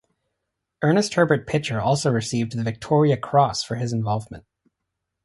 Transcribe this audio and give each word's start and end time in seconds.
Ernest 0.81 1.13
Herbert 1.13 1.45
Pitcher 1.45 1.79
also 1.79 2.09
received 2.09 2.53
the 2.57 2.63
Victoria 2.63 3.15
Cross 3.17 3.61
for 3.65 3.75
his 3.75 3.93
involvement. 3.93 4.45